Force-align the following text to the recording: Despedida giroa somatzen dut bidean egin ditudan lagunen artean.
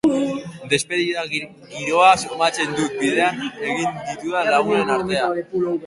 Despedida 0.71 1.25
giroa 1.75 2.09
somatzen 2.29 2.73
dut 2.81 2.97
bidean 3.05 3.41
egin 3.47 4.03
ditudan 4.09 4.53
lagunen 4.57 4.95
artean. 5.01 5.41